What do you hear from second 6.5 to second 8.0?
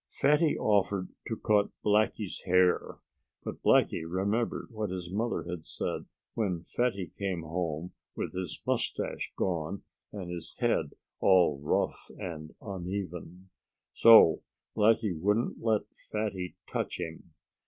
Fatty came home